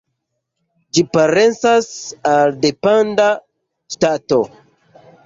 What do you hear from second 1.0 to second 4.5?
parencas al dependa ŝtato.